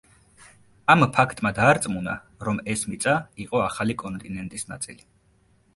[0.93, 2.15] ამ ფაქტმა დაარწმუნა,
[2.49, 3.15] რომ ეს მიწა
[3.47, 5.09] იყო ახალი კონტინენტის ნაწილი.